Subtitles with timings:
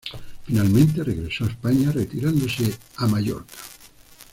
[0.47, 2.63] Finalmente regresó a España, retirándose
[3.03, 3.53] en Mallorca.